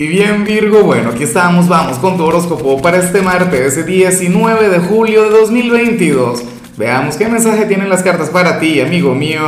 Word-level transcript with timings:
Y 0.00 0.06
bien 0.06 0.44
Virgo, 0.44 0.84
bueno, 0.84 1.10
aquí 1.10 1.24
estamos, 1.24 1.66
vamos 1.66 1.98
con 1.98 2.16
tu 2.16 2.22
horóscopo 2.22 2.80
para 2.80 2.98
este 2.98 3.20
martes 3.20 3.84
19 3.84 4.68
de 4.68 4.78
julio 4.78 5.24
de 5.24 5.30
2022. 5.30 6.44
Veamos 6.76 7.16
qué 7.16 7.26
mensaje 7.26 7.64
tienen 7.66 7.88
las 7.88 8.04
cartas 8.04 8.30
para 8.30 8.60
ti, 8.60 8.80
amigo 8.80 9.12
mío. 9.16 9.40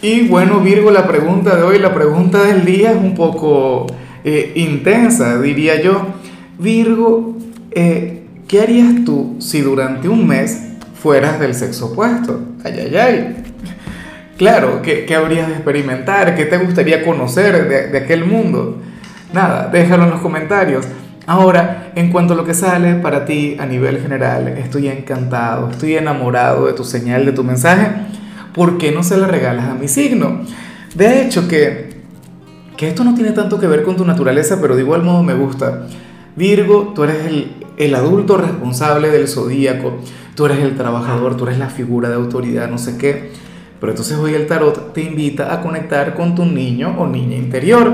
Y 0.00 0.28
bueno 0.28 0.60
Virgo, 0.60 0.90
la 0.90 1.06
pregunta 1.06 1.54
de 1.56 1.62
hoy, 1.62 1.78
la 1.78 1.92
pregunta 1.92 2.42
del 2.42 2.64
día 2.64 2.92
es 2.92 2.96
un 2.96 3.14
poco 3.14 3.86
eh, 4.24 4.52
intensa, 4.54 5.38
diría 5.38 5.82
yo. 5.82 6.06
Virgo, 6.58 7.36
eh, 7.72 8.22
¿qué 8.48 8.62
harías 8.62 9.04
tú 9.04 9.36
si 9.40 9.60
durante 9.60 10.08
un 10.08 10.26
mes 10.26 10.58
fueras 11.02 11.38
del 11.38 11.54
sexo 11.54 11.88
opuesto? 11.92 12.40
Ay, 12.64 12.80
ay, 12.80 12.96
ay. 12.96 13.36
Claro, 14.38 14.80
¿qué, 14.80 15.04
qué 15.04 15.14
habrías 15.14 15.48
de 15.48 15.52
experimentar? 15.56 16.34
¿Qué 16.34 16.46
te 16.46 16.56
gustaría 16.56 17.04
conocer 17.04 17.68
de, 17.68 17.88
de 17.88 17.98
aquel 17.98 18.24
mundo? 18.24 18.78
Nada, 19.32 19.68
déjalo 19.72 20.04
en 20.04 20.10
los 20.10 20.20
comentarios. 20.20 20.86
Ahora, 21.26 21.92
en 21.94 22.10
cuanto 22.10 22.34
a 22.34 22.36
lo 22.36 22.44
que 22.44 22.52
sale 22.52 22.96
para 22.96 23.24
ti 23.24 23.56
a 23.58 23.64
nivel 23.64 24.00
general, 24.00 24.48
estoy 24.48 24.88
encantado, 24.88 25.70
estoy 25.70 25.96
enamorado 25.96 26.66
de 26.66 26.72
tu 26.72 26.84
señal, 26.84 27.24
de 27.24 27.32
tu 27.32 27.44
mensaje. 27.44 27.88
¿Por 28.52 28.76
qué 28.76 28.92
no 28.92 29.02
se 29.02 29.16
la 29.16 29.28
regalas 29.28 29.66
a 29.66 29.74
mi 29.74 29.88
signo? 29.88 30.40
De 30.94 31.22
hecho, 31.22 31.48
que, 31.48 32.02
que 32.76 32.88
esto 32.88 33.04
no 33.04 33.14
tiene 33.14 33.32
tanto 33.32 33.58
que 33.58 33.66
ver 33.66 33.84
con 33.84 33.96
tu 33.96 34.04
naturaleza, 34.04 34.58
pero 34.60 34.74
de 34.74 34.82
igual 34.82 35.02
modo 35.02 35.22
me 35.22 35.34
gusta. 35.34 35.86
Virgo, 36.34 36.92
tú 36.94 37.04
eres 37.04 37.24
el, 37.26 37.52
el 37.76 37.94
adulto 37.94 38.36
responsable 38.36 39.08
del 39.08 39.28
zodíaco, 39.28 39.98
tú 40.34 40.46
eres 40.46 40.58
el 40.58 40.76
trabajador, 40.76 41.36
tú 41.36 41.44
eres 41.44 41.58
la 41.58 41.68
figura 41.68 42.08
de 42.08 42.16
autoridad, 42.16 42.68
no 42.68 42.78
sé 42.78 42.98
qué. 42.98 43.30
Pero 43.80 43.92
entonces 43.92 44.18
hoy 44.18 44.34
el 44.34 44.46
tarot 44.46 44.92
te 44.92 45.02
invita 45.02 45.54
a 45.54 45.60
conectar 45.60 46.14
con 46.14 46.34
tu 46.34 46.44
niño 46.44 46.94
o 46.98 47.06
niña 47.06 47.36
interior. 47.36 47.92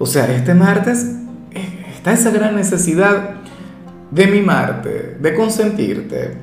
O 0.00 0.06
sea, 0.06 0.34
este 0.34 0.54
martes 0.54 1.14
eh, 1.52 1.84
está 1.94 2.14
esa 2.14 2.30
gran 2.30 2.56
necesidad 2.56 3.34
de 4.10 4.26
mimarte, 4.28 5.18
de 5.20 5.34
consentirte, 5.34 6.38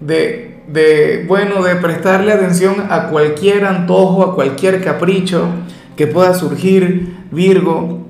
de, 0.00 1.24
bueno, 1.28 1.62
de 1.62 1.76
prestarle 1.76 2.32
atención 2.32 2.86
a 2.88 3.08
cualquier 3.08 3.66
antojo, 3.66 4.22
a 4.22 4.34
cualquier 4.34 4.82
capricho 4.82 5.48
que 5.96 6.06
pueda 6.06 6.32
surgir, 6.32 7.14
Virgo. 7.30 8.06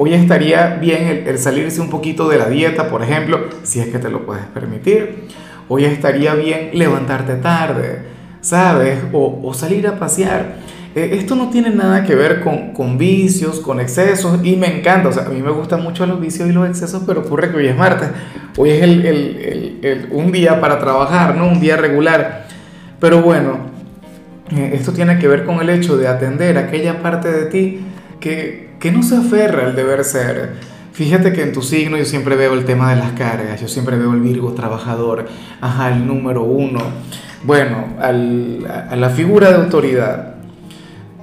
Hoy 0.00 0.14
estaría 0.14 0.78
bien 0.80 1.22
el, 1.24 1.38
salirse 1.38 1.80
un 1.80 1.88
poquito 1.88 2.28
de 2.28 2.38
la 2.38 2.48
dieta, 2.48 2.90
por 2.90 3.04
ejemplo, 3.04 3.46
si 3.62 3.78
es 3.78 3.86
que 3.86 4.00
te 4.00 4.10
lo 4.10 4.26
puedes 4.26 4.46
permitir. 4.46 5.28
Hoy 5.68 5.84
estaría 5.84 6.34
bien 6.34 6.70
levantarte 6.74 7.36
tarde, 7.36 8.02
¿sabes? 8.40 8.98
O 9.12 9.54
salir 9.54 9.86
a 9.86 10.00
pasear. 10.00 10.61
Eh, 10.94 11.10
esto 11.14 11.34
no 11.34 11.48
tiene 11.48 11.70
nada 11.70 12.04
que 12.04 12.14
ver 12.14 12.42
con, 12.42 12.74
con, 12.74 12.98
vicios, 12.98 13.60
con 13.60 13.80
excesos, 13.80 14.40
y 14.42 14.56
me 14.56 14.78
encanta, 14.78 15.08
o 15.08 15.12
sea, 15.12 15.24
a 15.24 15.28
mí 15.30 15.40
me 15.40 15.50
gustan 15.50 15.82
mucho 15.82 16.04
los 16.04 16.20
vicios 16.20 16.48
y 16.48 16.52
los 16.52 16.68
excesos, 16.68 17.02
pero 17.06 17.20
ocurre 17.20 17.50
que 17.50 17.56
hoy 17.56 17.66
es 17.68 17.76
martes, 17.76 18.08
hoy 18.58 18.70
es 18.70 18.82
el, 18.82 19.06
el, 19.06 19.78
el, 19.82 20.08
un 20.10 20.32
día 20.32 20.60
para 20.60 20.78
trabajar, 20.78 21.34
¿no? 21.34 21.48
Un 21.48 21.60
día 21.60 21.78
regular. 21.78 22.46
Pero 23.00 23.22
bueno, 23.22 23.56
eh, 24.54 24.72
esto 24.74 24.92
tiene 24.92 25.18
que 25.18 25.28
ver 25.28 25.44
con 25.44 25.60
el 25.62 25.70
hecho 25.70 25.96
de 25.96 26.08
atender 26.08 26.58
aquella 26.58 27.00
parte 27.00 27.32
de 27.32 27.46
ti 27.46 27.80
que, 28.20 28.74
que 28.78 28.92
no 28.92 29.02
se 29.02 29.16
aferra 29.16 29.66
al 29.66 29.74
deber 29.74 30.04
ser. 30.04 30.72
Fíjate 30.92 31.32
que 31.32 31.42
en 31.42 31.54
tu 31.54 31.62
signo 31.62 31.96
yo 31.96 32.04
siempre 32.04 32.36
veo 32.36 32.52
el 32.52 32.66
tema 32.66 32.90
de 32.90 32.96
las 32.96 33.12
cargas, 33.12 33.58
yo 33.58 33.66
siempre 33.66 33.96
veo 33.96 34.12
el 34.12 34.20
Virgo 34.20 34.52
trabajador, 34.52 35.26
ajá, 35.62 35.88
el 35.88 36.06
número 36.06 36.42
uno, 36.42 36.80
bueno, 37.44 37.94
al, 37.98 38.66
a 38.90 38.94
la 38.94 39.08
figura 39.08 39.48
de 39.48 39.54
autoridad 39.54 40.31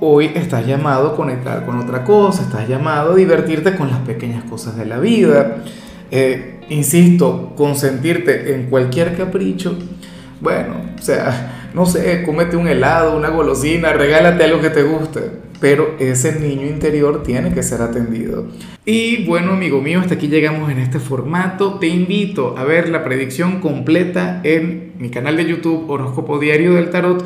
Hoy 0.01 0.31
estás 0.33 0.65
llamado 0.65 1.09
a 1.09 1.15
conectar 1.17 1.65
con 1.65 1.77
otra 1.77 2.05
cosa, 2.05 2.43
estás 2.43 2.69
llamado 2.69 3.11
a 3.11 3.15
divertirte 3.15 3.75
con 3.75 3.89
las 3.89 3.99
pequeñas 3.99 4.45
cosas 4.45 4.77
de 4.77 4.85
la 4.85 4.97
vida. 4.97 5.57
Eh, 6.09 6.61
insisto, 6.69 7.51
consentirte 7.57 8.55
en 8.55 8.67
cualquier 8.69 9.17
capricho. 9.17 9.77
Bueno, 10.39 10.75
o 10.97 11.01
sea, 11.01 11.69
no 11.73 11.85
sé, 11.85 12.23
cómete 12.23 12.55
un 12.55 12.69
helado, 12.69 13.17
una 13.17 13.27
golosina, 13.27 13.91
regálate 13.91 14.45
algo 14.45 14.61
que 14.61 14.69
te 14.69 14.83
guste. 14.83 15.31
Pero 15.59 15.95
ese 15.99 16.39
niño 16.39 16.65
interior 16.67 17.21
tiene 17.23 17.51
que 17.53 17.61
ser 17.61 17.81
atendido. 17.81 18.45
Y 18.85 19.25
bueno, 19.25 19.51
amigo 19.51 19.81
mío, 19.81 19.99
hasta 19.99 20.13
aquí 20.13 20.29
llegamos 20.29 20.71
en 20.71 20.79
este 20.79 20.99
formato. 20.99 21.73
Te 21.73 21.87
invito 21.87 22.57
a 22.57 22.63
ver 22.63 22.87
la 22.87 23.03
predicción 23.03 23.59
completa 23.59 24.39
en 24.45 24.93
mi 24.97 25.09
canal 25.09 25.35
de 25.35 25.45
YouTube 25.45 25.89
Horóscopo 25.89 26.39
Diario 26.39 26.75
del 26.75 26.89
Tarot 26.89 27.25